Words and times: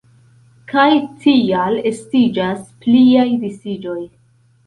Kaj 0.69 0.93
tial 1.25 1.77
estiĝas 1.91 2.63
pliaj 2.85 3.27
disiĝoj. 3.47 3.99